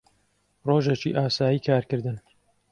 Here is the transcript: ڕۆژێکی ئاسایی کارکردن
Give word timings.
ڕۆژێکی 0.67 1.09
ئاسایی 1.17 1.63
کارکردن 1.65 2.17